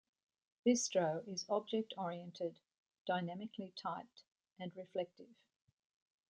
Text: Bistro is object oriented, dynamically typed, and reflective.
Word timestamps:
Bistro 0.65 1.23
is 1.27 1.45
object 1.47 1.93
oriented, 1.95 2.57
dynamically 3.05 3.71
typed, 3.77 4.23
and 4.59 4.75
reflective. 4.75 5.29